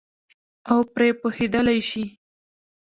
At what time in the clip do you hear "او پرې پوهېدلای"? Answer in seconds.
0.71-1.79